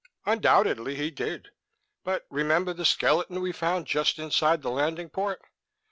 [0.25, 1.49] "Undoubtedly he did.
[2.03, 5.43] But remember the skeleton we found just inside the landing port?